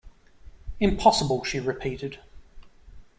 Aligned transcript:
"Impossible," 0.79 1.43
she 1.43 1.59
repeated. 1.59 2.17